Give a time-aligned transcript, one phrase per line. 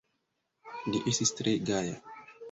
[0.93, 1.93] Li estis tre gaja.